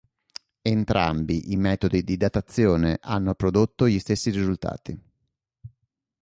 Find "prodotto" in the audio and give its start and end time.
3.35-3.87